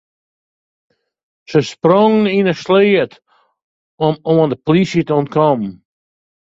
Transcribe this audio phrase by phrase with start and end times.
[1.49, 3.13] Se sprongen yn in sleat
[4.07, 5.73] om oan de polysje te ûntkommen.